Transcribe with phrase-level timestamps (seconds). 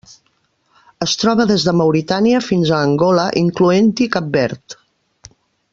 [1.05, 4.79] Es troba des de Mauritània fins a Angola, incloent-hi Cap Verd.